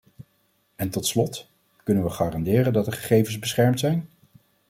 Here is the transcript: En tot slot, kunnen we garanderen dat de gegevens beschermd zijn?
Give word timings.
En 0.75 0.89
tot 0.89 1.05
slot, 1.05 1.47
kunnen 1.83 2.03
we 2.03 2.09
garanderen 2.09 2.73
dat 2.73 2.85
de 2.85 2.91
gegevens 2.91 3.39
beschermd 3.39 3.79
zijn? 3.79 4.09